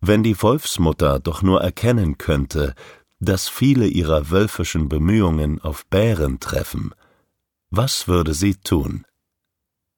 Wenn 0.00 0.22
die 0.22 0.40
Wolfsmutter 0.40 1.18
doch 1.20 1.42
nur 1.42 1.62
erkennen 1.62 2.18
könnte, 2.18 2.74
dass 3.18 3.48
viele 3.48 3.86
ihrer 3.86 4.30
wölfischen 4.30 4.88
Bemühungen 4.88 5.60
auf 5.60 5.86
Bären 5.86 6.38
treffen, 6.40 6.94
was 7.70 8.06
würde 8.06 8.34
sie 8.34 8.54
tun? 8.54 9.04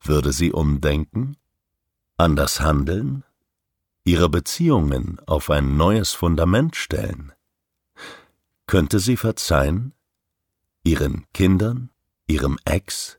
Würde 0.00 0.32
sie 0.32 0.52
umdenken? 0.52 1.36
Anders 2.16 2.60
handeln? 2.60 3.24
Ihre 4.04 4.28
Beziehungen 4.28 5.20
auf 5.26 5.50
ein 5.50 5.76
neues 5.76 6.12
Fundament 6.12 6.74
stellen? 6.74 7.32
Könnte 8.66 8.98
sie 8.98 9.16
verzeihen? 9.16 9.92
Ihren 10.82 11.26
Kindern? 11.32 11.90
Ihrem 12.26 12.58
Ex? 12.64 13.18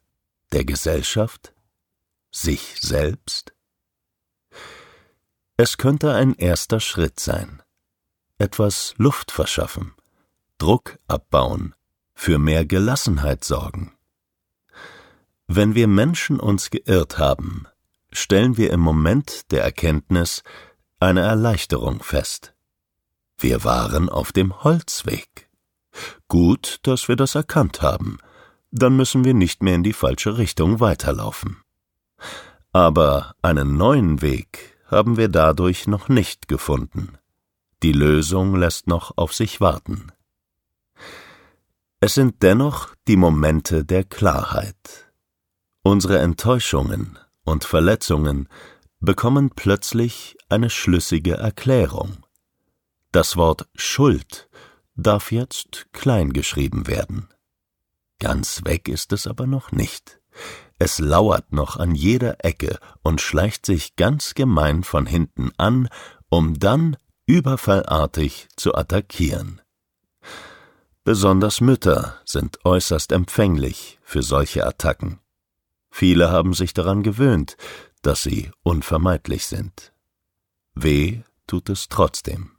Der 0.52 0.66
Gesellschaft? 0.66 1.54
Sich 2.32 2.76
selbst? 2.82 3.54
Es 5.64 5.78
könnte 5.78 6.14
ein 6.14 6.34
erster 6.34 6.82
Schritt 6.82 7.22
sein. 7.22 7.64
Etwas 8.38 8.96
Luft 8.98 9.32
verschaffen, 9.32 9.94
Druck 10.58 11.00
abbauen, 11.08 11.74
für 12.14 12.38
mehr 12.38 12.66
Gelassenheit 12.66 13.46
sorgen. 13.46 13.94
Wenn 15.48 15.74
wir 15.74 15.88
Menschen 15.88 16.42
uns 16.42 16.70
geirrt 16.70 17.18
haben, 17.18 17.66
stellen 18.12 18.58
wir 18.58 18.74
im 18.74 18.82
Moment 18.82 19.54
der 19.54 19.64
Erkenntnis 19.64 20.44
eine 21.00 21.22
Erleichterung 21.22 22.04
fest. 22.04 22.54
Wir 23.38 23.64
waren 23.64 24.10
auf 24.10 24.34
dem 24.34 24.66
Holzweg. 24.66 25.50
Gut, 26.28 26.80
dass 26.84 27.08
wir 27.08 27.16
das 27.16 27.36
erkannt 27.36 27.82
haben, 27.82 28.18
dann 28.72 28.98
müssen 28.98 29.24
wir 29.24 29.34
nicht 29.34 29.64
mehr 29.64 29.76
in 29.76 29.84
die 29.84 29.94
falsche 29.94 30.38
Richtung 30.38 30.82
weiterlaufen. 30.82 31.64
Aber 32.74 33.34
einen 33.42 33.78
neuen 33.78 34.22
Weg 34.22 34.73
haben 34.94 35.18
wir 35.18 35.28
dadurch 35.28 35.88
noch 35.88 36.08
nicht 36.08 36.48
gefunden. 36.48 37.18
Die 37.82 37.92
Lösung 37.92 38.56
lässt 38.56 38.88
noch 38.88 39.18
auf 39.18 39.34
sich 39.34 39.60
warten. 39.60 40.12
Es 42.00 42.14
sind 42.14 42.44
dennoch 42.44 42.96
die 43.08 43.18
Momente 43.18 43.84
der 43.84 44.04
Klarheit. 44.04 45.12
Unsere 45.84 46.20
Enttäuschungen 46.20 47.20
und 47.44 47.66
Verletzungen 47.66 48.48
bekommen 49.00 49.50
plötzlich 49.50 50.38
eine 50.48 50.70
schlüssige 50.70 51.34
Erklärung. 51.36 52.26
Das 53.12 53.36
Wort 53.36 53.68
Schuld 53.76 54.50
darf 54.96 55.32
jetzt 55.32 55.88
klein 55.92 56.32
geschrieben 56.32 56.88
werden. 56.88 57.28
Ganz 58.20 58.62
weg 58.64 58.88
ist 58.88 59.12
es 59.12 59.28
aber 59.28 59.48
noch 59.48 59.72
nicht. 59.72 60.22
Es 60.80 61.00
lauert 61.00 61.54
noch 61.54 61.78
an 61.78 61.96
jeder 61.96 62.44
Ecke 62.44 62.80
und 63.04 63.22
schleicht 63.22 63.66
sich 63.66 63.96
ganz 63.96 64.34
gemein 64.34 64.84
von 64.84 65.06
hinten 65.06 65.52
an, 65.58 65.88
um 66.30 66.60
dann 66.60 66.98
überfallartig 67.26 68.48
zu 68.56 68.76
attackieren. 68.76 69.62
Besonders 71.04 71.62
Mütter 71.62 72.22
sind 72.26 72.64
äußerst 72.66 73.12
empfänglich 73.12 74.00
für 74.04 74.24
solche 74.24 74.66
Attacken. 74.66 75.20
Viele 75.90 76.32
haben 76.32 76.54
sich 76.54 76.74
daran 76.74 77.04
gewöhnt, 77.04 77.58
dass 78.02 78.24
sie 78.24 78.52
unvermeidlich 78.64 79.46
sind. 79.46 79.94
Weh 80.76 81.22
tut 81.46 81.70
es 81.70 81.88
trotzdem. 81.90 82.52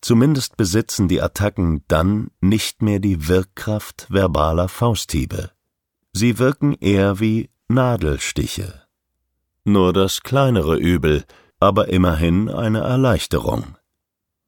Zumindest 0.00 0.56
besitzen 0.56 1.08
die 1.08 1.20
Attacken 1.20 1.84
dann 1.88 2.30
nicht 2.40 2.80
mehr 2.80 3.00
die 3.00 3.28
Wirkkraft 3.28 4.06
verbaler 4.08 4.68
Fausthiebe. 4.68 5.52
Sie 6.12 6.38
wirken 6.38 6.74
eher 6.74 7.20
wie 7.20 7.50
Nadelstiche. 7.68 8.82
Nur 9.64 9.92
das 9.92 10.22
kleinere 10.22 10.76
Übel, 10.76 11.24
aber 11.60 11.88
immerhin 11.88 12.48
eine 12.48 12.80
Erleichterung. 12.80 13.76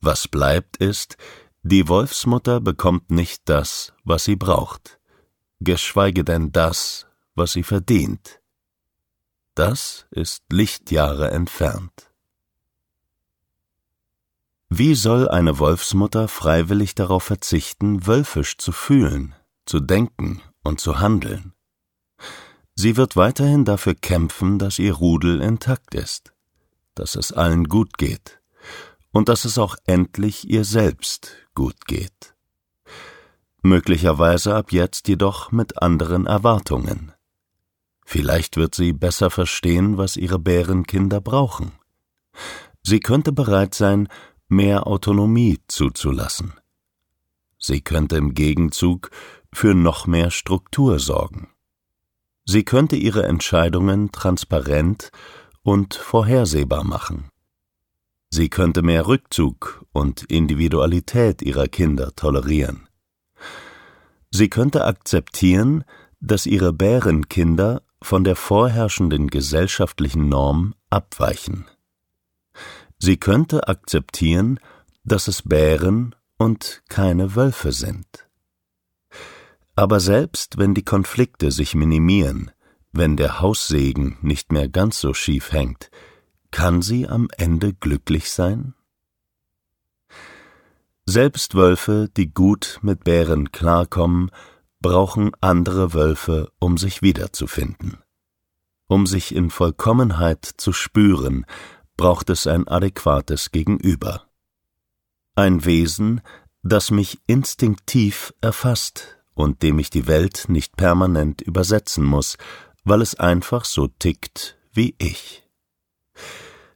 Was 0.00 0.26
bleibt 0.26 0.78
ist, 0.78 1.16
die 1.62 1.86
Wolfsmutter 1.86 2.60
bekommt 2.60 3.10
nicht 3.10 3.42
das, 3.48 3.92
was 4.02 4.24
sie 4.24 4.34
braucht, 4.34 4.98
geschweige 5.60 6.24
denn 6.24 6.50
das, 6.50 7.06
was 7.36 7.52
sie 7.52 7.62
verdient. 7.62 8.40
Das 9.54 10.06
ist 10.10 10.42
Lichtjahre 10.50 11.30
entfernt. 11.30 12.10
Wie 14.68 14.94
soll 14.94 15.28
eine 15.28 15.58
Wolfsmutter 15.58 16.26
freiwillig 16.26 16.94
darauf 16.94 17.22
verzichten, 17.22 18.06
wölfisch 18.06 18.56
zu 18.56 18.72
fühlen, 18.72 19.34
zu 19.66 19.78
denken 19.78 20.42
und 20.62 20.80
zu 20.80 21.00
handeln? 21.00 21.52
Sie 22.74 22.96
wird 22.96 23.16
weiterhin 23.16 23.64
dafür 23.64 23.94
kämpfen, 23.94 24.58
dass 24.58 24.78
ihr 24.78 24.94
Rudel 24.94 25.40
intakt 25.40 25.94
ist, 25.94 26.32
dass 26.94 27.16
es 27.16 27.32
allen 27.32 27.68
gut 27.68 27.98
geht 27.98 28.40
und 29.12 29.28
dass 29.28 29.44
es 29.44 29.58
auch 29.58 29.76
endlich 29.86 30.48
ihr 30.48 30.64
selbst 30.64 31.36
gut 31.54 31.86
geht. 31.86 32.34
Möglicherweise 33.62 34.56
ab 34.56 34.72
jetzt 34.72 35.06
jedoch 35.08 35.52
mit 35.52 35.80
anderen 35.80 36.26
Erwartungen. 36.26 37.12
Vielleicht 38.04 38.56
wird 38.56 38.74
sie 38.74 38.92
besser 38.92 39.30
verstehen, 39.30 39.96
was 39.98 40.16
ihre 40.16 40.38
Bärenkinder 40.38 41.20
brauchen. 41.20 41.72
Sie 42.82 43.00
könnte 43.00 43.32
bereit 43.32 43.74
sein, 43.74 44.08
mehr 44.48 44.86
Autonomie 44.86 45.60
zuzulassen. 45.68 46.54
Sie 47.64 47.80
könnte 47.80 48.16
im 48.16 48.34
Gegenzug 48.34 49.10
für 49.52 49.74
noch 49.74 50.06
mehr 50.06 50.30
Struktur 50.30 50.98
sorgen. 50.98 51.48
Sie 52.44 52.64
könnte 52.64 52.96
ihre 52.96 53.22
Entscheidungen 53.22 54.10
transparent 54.10 55.12
und 55.62 55.94
vorhersehbar 55.94 56.82
machen. 56.82 57.28
Sie 58.30 58.48
könnte 58.48 58.82
mehr 58.82 59.06
Rückzug 59.06 59.84
und 59.92 60.24
Individualität 60.24 61.40
ihrer 61.42 61.68
Kinder 61.68 62.16
tolerieren. 62.16 62.88
Sie 64.30 64.48
könnte 64.48 64.84
akzeptieren, 64.84 65.84
dass 66.20 66.46
ihre 66.46 66.72
Bärenkinder 66.72 67.82
von 68.00 68.24
der 68.24 68.34
vorherrschenden 68.34 69.28
gesellschaftlichen 69.28 70.28
Norm 70.28 70.74
abweichen. 70.90 71.66
Sie 72.98 73.18
könnte 73.18 73.68
akzeptieren, 73.68 74.58
dass 75.04 75.28
es 75.28 75.42
Bären 75.42 76.14
und 76.42 76.82
keine 76.88 77.36
Wölfe 77.36 77.70
sind. 77.70 78.28
Aber 79.76 80.00
selbst 80.00 80.58
wenn 80.58 80.74
die 80.74 80.84
Konflikte 80.84 81.52
sich 81.52 81.76
minimieren, 81.76 82.50
wenn 82.90 83.16
der 83.16 83.40
Haussegen 83.40 84.18
nicht 84.22 84.50
mehr 84.50 84.68
ganz 84.68 84.98
so 84.98 85.14
schief 85.14 85.52
hängt, 85.52 85.90
kann 86.50 86.82
sie 86.82 87.06
am 87.06 87.28
Ende 87.38 87.72
glücklich 87.72 88.32
sein? 88.32 88.74
Selbst 91.06 91.54
Wölfe, 91.54 92.10
die 92.16 92.34
gut 92.34 92.80
mit 92.82 93.04
Bären 93.04 93.52
klarkommen, 93.52 94.32
brauchen 94.80 95.30
andere 95.40 95.94
Wölfe, 95.94 96.50
um 96.58 96.76
sich 96.76 97.02
wiederzufinden. 97.02 97.98
Um 98.88 99.06
sich 99.06 99.32
in 99.32 99.48
Vollkommenheit 99.48 100.44
zu 100.44 100.72
spüren, 100.72 101.46
braucht 101.96 102.30
es 102.30 102.48
ein 102.48 102.66
adäquates 102.66 103.52
Gegenüber. 103.52 104.26
Ein 105.34 105.64
Wesen, 105.64 106.20
das 106.62 106.90
mich 106.90 107.18
instinktiv 107.26 108.34
erfasst 108.40 109.18
und 109.34 109.62
dem 109.62 109.78
ich 109.78 109.90
die 109.90 110.06
Welt 110.06 110.44
nicht 110.48 110.76
permanent 110.76 111.40
übersetzen 111.40 112.04
muss, 112.04 112.36
weil 112.84 113.00
es 113.00 113.14
einfach 113.14 113.64
so 113.64 113.88
tickt 113.88 114.58
wie 114.72 114.94
ich. 114.98 115.48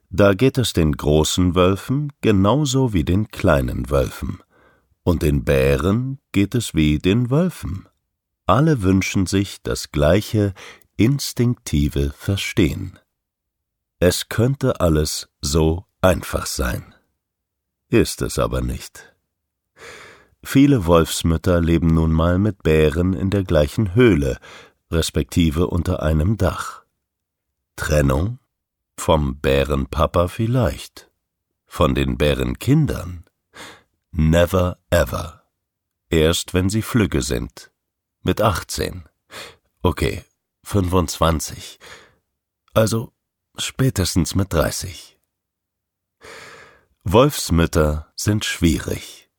Da 0.09 0.33
geht 0.33 0.57
es 0.57 0.73
den 0.73 0.93
großen 0.93 1.53
Wölfen 1.53 2.13
genauso 2.21 2.93
wie 2.93 3.03
den 3.03 3.27
kleinen 3.27 3.89
Wölfen, 3.89 4.41
und 5.03 5.21
den 5.21 5.43
Bären 5.43 6.19
geht 6.31 6.55
es 6.55 6.73
wie 6.73 6.97
den 6.97 7.29
Wölfen. 7.29 7.87
Alle 8.45 8.81
wünschen 8.81 9.25
sich 9.25 9.61
das 9.61 9.91
gleiche 9.91 10.53
instinktive 10.95 12.11
Verstehen. 12.11 12.97
Es 13.99 14.29
könnte 14.29 14.79
alles 14.79 15.29
so 15.41 15.85
einfach 16.01 16.45
sein. 16.45 16.95
Ist 17.89 18.21
es 18.21 18.37
aber 18.37 18.61
nicht. 18.61 19.15
Viele 20.43 20.85
Wolfsmütter 20.85 21.61
leben 21.61 21.87
nun 21.87 22.11
mal 22.11 22.37
mit 22.37 22.63
Bären 22.63 23.13
in 23.13 23.29
der 23.29 23.43
gleichen 23.43 23.95
Höhle, 23.95 24.39
respektive 24.91 25.67
unter 25.67 26.01
einem 26.03 26.37
Dach. 26.37 26.83
Trennung? 27.75 28.39
Vom 28.97 29.39
Bärenpapa 29.39 30.27
vielleicht. 30.27 31.11
Von 31.65 31.95
den 31.95 32.17
Bärenkindern? 32.17 33.25
Never 34.11 34.79
ever. 34.89 35.43
Erst 36.09 36.53
wenn 36.53 36.69
sie 36.69 36.81
flügge 36.81 37.21
sind. 37.21 37.71
Mit 38.21 38.41
achtzehn. 38.41 39.07
Okay, 39.81 40.23
fünfundzwanzig. 40.63 41.79
Also 42.73 43.13
spätestens 43.57 44.35
mit 44.35 44.51
dreißig. 44.51 45.16
Wolfsmütter 47.09 48.11
sind 48.17 48.43
schwierig. 48.43 49.29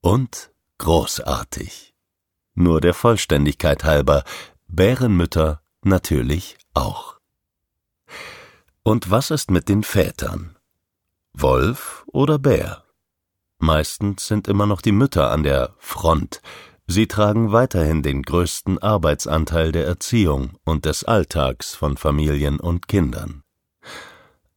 Und 0.00 0.50
großartig. 0.78 1.94
Nur 2.56 2.80
der 2.80 2.94
Vollständigkeit 2.94 3.84
halber, 3.84 4.24
Bärenmütter 4.66 5.62
natürlich 5.82 6.58
auch. 6.74 7.20
Und 8.82 9.08
was 9.08 9.30
ist 9.30 9.52
mit 9.52 9.68
den 9.68 9.84
Vätern? 9.84 10.56
Wolf 11.32 12.04
oder 12.08 12.40
Bär? 12.40 12.82
Meistens 13.58 14.26
sind 14.26 14.48
immer 14.48 14.66
noch 14.66 14.80
die 14.80 14.90
Mütter 14.90 15.30
an 15.30 15.44
der 15.44 15.76
Front. 15.78 16.42
Sie 16.88 17.06
tragen 17.06 17.52
weiterhin 17.52 18.02
den 18.02 18.22
größten 18.22 18.82
Arbeitsanteil 18.82 19.70
der 19.70 19.86
Erziehung 19.86 20.58
und 20.64 20.86
des 20.86 21.04
Alltags 21.04 21.72
von 21.76 21.96
Familien 21.96 22.58
und 22.58 22.88
Kindern. 22.88 23.44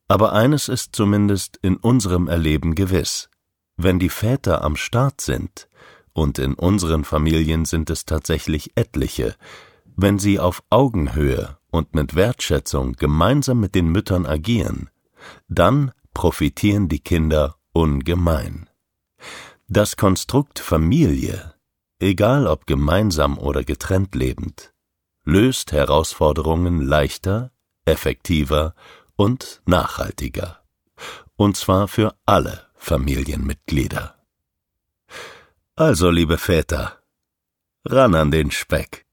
Aber 0.09 0.33
eines 0.33 0.67
ist 0.67 0.95
zumindest 0.95 1.57
in 1.61 1.77
unserem 1.77 2.27
Erleben 2.27 2.75
gewiss. 2.75 3.29
Wenn 3.77 3.99
die 3.99 4.09
Väter 4.09 4.63
am 4.63 4.75
Start 4.75 5.21
sind, 5.21 5.69
und 6.11 6.39
in 6.39 6.55
unseren 6.55 7.05
Familien 7.05 7.63
sind 7.63 7.89
es 7.89 8.05
tatsächlich 8.05 8.75
etliche, 8.75 9.35
wenn 9.95 10.19
sie 10.19 10.39
auf 10.39 10.63
Augenhöhe 10.69 11.57
und 11.71 11.93
mit 11.93 12.15
Wertschätzung 12.15 12.93
gemeinsam 12.93 13.59
mit 13.59 13.75
den 13.75 13.87
Müttern 13.87 14.25
agieren, 14.25 14.89
dann 15.47 15.91
profitieren 16.13 16.89
die 16.89 16.99
Kinder 16.99 17.55
ungemein. 17.71 18.67
Das 19.67 19.95
Konstrukt 19.95 20.57
Familie, 20.57 21.53
egal 21.99 22.47
ob 22.47 22.65
gemeinsam 22.65 23.37
oder 23.37 23.63
getrennt 23.63 24.15
lebend, 24.15 24.73
löst 25.23 25.71
Herausforderungen 25.71 26.81
leichter, 26.81 27.51
effektiver 27.85 28.73
und 29.19 29.61
nachhaltiger. 29.65 30.63
Und 31.35 31.57
zwar 31.57 31.89
für 31.89 32.15
alle 32.25 32.67
Familienmitglieder. 32.75 34.15
Also, 35.75 36.09
liebe 36.09 36.37
Väter, 36.37 37.01
ran 37.83 38.15
an 38.15 38.31
den 38.31 38.49
Speck. 38.49 39.05